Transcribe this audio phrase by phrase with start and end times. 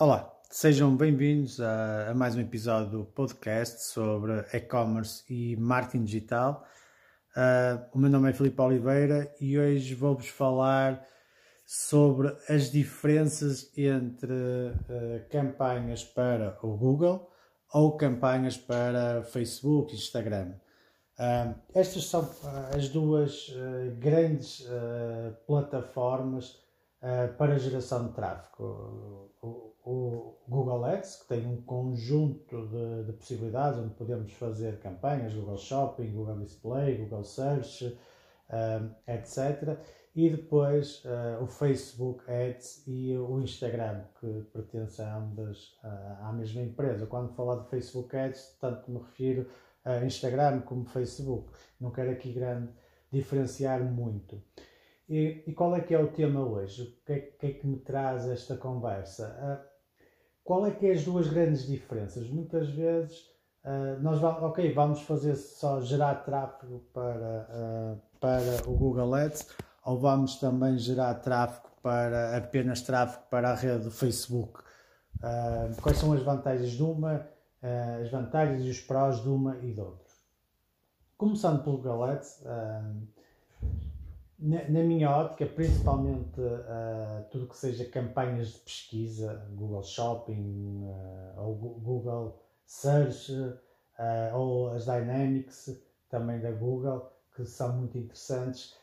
[0.00, 6.64] Olá, sejam bem-vindos a, a, mais um episódio do podcast sobre e-commerce e marketing digital.
[7.36, 11.06] Uh, o meu nome é Filipe Oliveira e hoje vou-vos falar
[11.66, 17.30] sobre as diferenças entre uh, campanhas para o Google
[17.70, 20.54] ou campanhas para Facebook e Instagram.
[21.18, 22.26] Uh, estas são
[22.74, 23.54] as duas
[23.98, 24.66] grandes
[25.46, 26.58] plataformas
[27.38, 33.78] para geração de tráfego o, o, Google Ads, que tem um conjunto de, de, possibilidades
[33.78, 37.98] onde podemos fazer campanhas, Google Shopping, Google Display, Google Search,
[38.50, 39.78] eh, etc.
[40.14, 46.32] E depois uh, o Facebook Ads e o Instagram, que pertencem a ambas uh, à
[46.32, 47.06] mesma empresa.
[47.06, 49.48] Quando falar de Facebook Ads, tanto me refiro
[49.84, 51.52] a Instagram como Facebook.
[51.80, 52.72] Não quero aqui grande
[53.12, 54.42] diferenciar muito.
[55.10, 56.82] E, e, qual é que é o tema hoje?
[56.82, 59.36] O que é, que, é que me traz esta conversa?
[59.42, 59.68] Uh,
[60.44, 62.30] qual é que é as duas grandes diferenças?
[62.30, 63.18] Muitas vezes
[63.64, 69.48] uh, nós vamos, ok, vamos fazer só gerar tráfego para, uh, para o Google Ads
[69.84, 74.62] ou vamos também gerar tráfego para apenas tráfego para a rede do Facebook?
[75.82, 77.26] quais são as vantagens de uma,
[78.00, 80.06] as vantagens e os prós de uma e de outra?
[81.18, 82.42] Começando pelo Google Ads,
[84.40, 91.40] na, na, minha ótica, principalmente uh, tudo que seja campanhas de pesquisa, Google Shopping uh,
[91.40, 98.74] ou Google Search uh, ou as Dynamics também da Google, que são muito interessantes.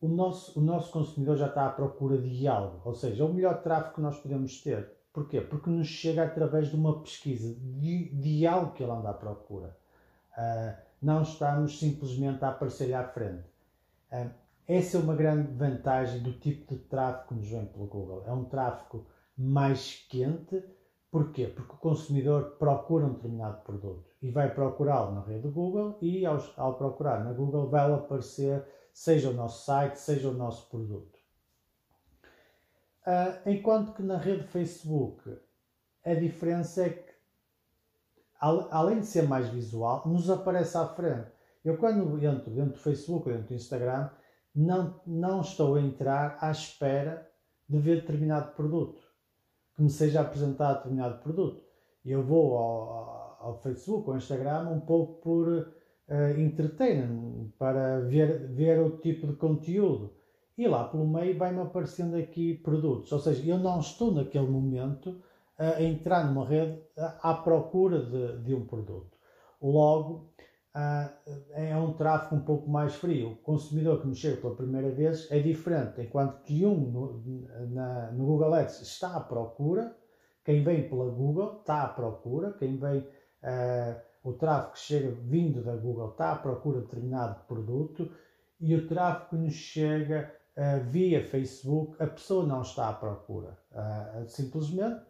[0.00, 3.32] o, nosso, o nosso consumidor já está à procura de algo, ou seja, é o
[3.32, 4.90] melhor tráfego que nós podemos ter.
[5.12, 5.40] Porquê?
[5.40, 9.76] Porque nos chega através de uma pesquisa, de, de algo que ele anda à procura.
[11.00, 13.53] não estamos simplesmente a aparecer à frente.
[14.66, 18.24] Essa é uma grande vantagem do tipo de tráfego que nos vem pelo Google.
[18.26, 20.62] É um tráfego mais quente.
[21.10, 21.46] Porquê?
[21.46, 26.26] Porque o consumidor procura um determinado produto e vai procurá-lo na rede do Google e
[26.26, 28.64] ao, ao procurar na Google vai aparecer
[28.94, 31.18] seja o nosso site, seja o nosso produto.
[33.06, 35.36] Uh, enquanto que na rede Facebook
[36.04, 37.12] a diferença é que,
[38.40, 41.33] além de ser mais visual, nos aparece à frente.
[41.64, 44.10] Eu quando entro dentro do Facebook, dentro do Instagram,
[44.54, 47.28] não, não estou a entrar à espera
[47.68, 49.02] de ver determinado produto,
[49.74, 51.64] que me seja apresentado determinado produto.
[52.04, 58.80] Eu vou ao, ao Facebook, ao Instagram, um pouco por uh, entertainment, para ver, ver
[58.80, 60.12] o tipo de conteúdo.
[60.56, 63.10] E lá pelo meio vai-me aparecendo aqui produtos.
[63.10, 65.20] Ou seja, eu não estou naquele momento
[65.58, 69.16] a entrar numa rede à procura de, de um produto.
[69.60, 70.32] Logo,
[71.52, 73.32] é um tráfego um pouco mais frio.
[73.32, 77.22] O consumidor que me chega pela primeira vez é diferente, enquanto que um no,
[77.70, 79.96] na, no Google Ads está à procura,
[80.44, 85.62] quem vem pela Google está à procura, quem vem, uh, o tráfego que chega vindo
[85.62, 88.10] da Google está à procura de determinado produto
[88.60, 93.56] e o tráfego que nos chega uh, via Facebook, a pessoa não está à procura.
[93.72, 95.00] Uh, simplesmente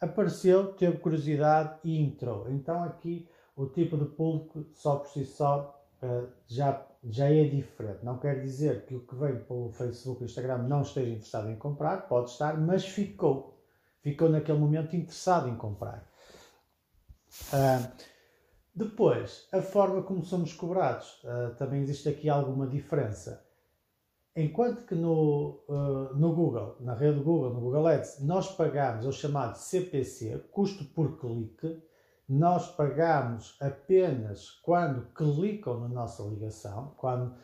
[0.00, 2.48] apareceu, teve curiosidade e entrou.
[2.50, 3.26] Então aqui
[3.56, 8.04] o tipo de público só por si só uh, já, já é diferente.
[8.04, 11.56] Não quer dizer que o que vem pelo Facebook e Instagram não esteja interessado em
[11.56, 13.54] comprar, pode estar, mas ficou.
[14.00, 16.06] Ficou naquele momento interessado em comprar.
[17.52, 18.14] Uh,
[18.74, 21.22] depois, a forma como somos cobrados.
[21.22, 23.44] Uh, também existe aqui alguma diferença.
[24.36, 29.12] Enquanto que no, uh, no Google, na rede Google, no Google Ads, nós pagamos o
[29.12, 31.80] chamado CPC, custo por clique,
[32.28, 37.34] nós pagamos apenas quando clicam na nossa ligação, quando,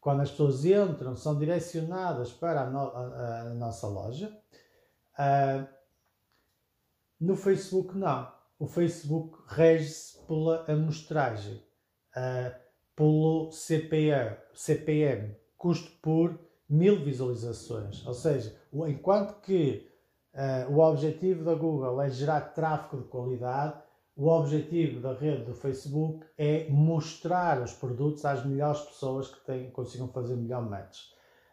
[0.00, 4.36] quando as pessoas entram, são direcionadas para a, no, a, a nossa loja.
[5.18, 5.66] Uh,
[7.20, 8.32] no Facebook, não.
[8.58, 11.62] O Facebook rege-se pela amostragem,
[12.16, 12.54] uh,
[12.96, 18.04] pelo CPM, custo por mil visualizações.
[18.06, 19.90] Ou seja, enquanto que
[20.34, 23.83] uh, o objetivo da Google é gerar tráfego de qualidade,
[24.16, 29.70] o objetivo da rede do Facebook é mostrar os produtos às melhores pessoas que têm,
[29.70, 31.00] consigam fazer melhor match.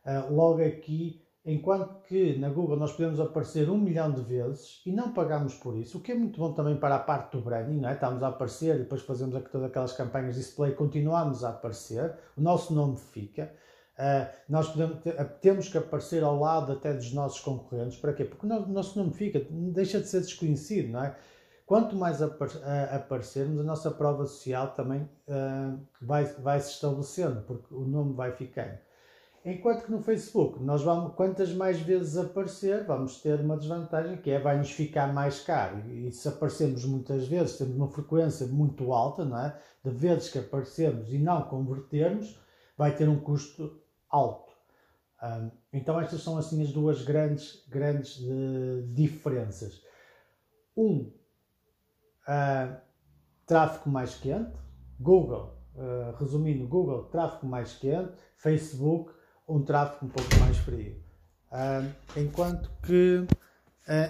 [0.05, 4.91] Uh, logo aqui, enquanto que na Google nós podemos aparecer um milhão de vezes e
[4.91, 7.79] não pagamos por isso, o que é muito bom também para a parte do branding,
[7.79, 7.93] não é?
[7.93, 12.73] estamos a aparecer depois fazemos todas aquelas campanhas de display, continuamos a aparecer, o nosso
[12.73, 13.51] nome fica.
[13.97, 14.99] Uh, nós podemos,
[15.41, 18.23] temos que aparecer ao lado até dos nossos concorrentes, para quê?
[18.23, 21.15] Porque o nosso nome fica, deixa de ser desconhecido, não é?
[21.71, 27.85] Quanto mais aparecermos, a nossa prova social também uh, vai, vai se estabelecendo, porque o
[27.85, 28.77] nome vai ficando.
[29.45, 34.29] Enquanto que no Facebook, nós vamos, quantas mais vezes aparecer, vamos ter uma desvantagem que
[34.31, 35.79] é vai-nos ficar mais caro.
[35.89, 39.57] E se aparecemos muitas vezes, temos uma frequência muito alta, não é?
[39.81, 42.37] De vezes que aparecemos e não convertermos,
[42.77, 43.79] vai ter um custo
[44.09, 44.51] alto.
[45.23, 49.81] Um, então estas são assim as duas grandes, grandes uh, diferenças.
[50.75, 51.20] Um,
[52.27, 52.75] uh,
[53.45, 54.57] tráfego mais quente,
[54.99, 59.11] Google, uh, resumindo, Google, tráfego mais quente, Facebook,
[59.47, 60.95] um tráfego um pouco mais frio.
[61.51, 63.25] Uh, enquanto que,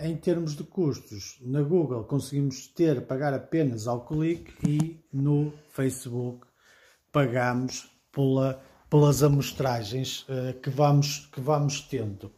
[0.03, 6.45] em termos de custos, na Google conseguimos ter, pagar apenas ao clique e no Facebook
[7.11, 10.27] pagamos pela, pelas amostragens
[10.61, 12.31] que, vamos, que vamos tendo.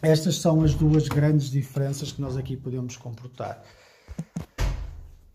[0.00, 3.64] Estas são as duas grandes diferenças que nós aqui podemos comportar.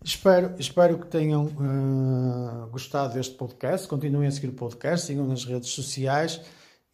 [0.08, 3.86] Espero, espero que tenham uh, gostado deste podcast.
[3.90, 6.40] Continuem a seguir o podcast, sigam nas redes sociais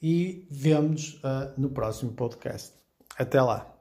[0.02, 2.74] e vemos uh, no próximo podcast.
[3.16, 3.73] Até lá!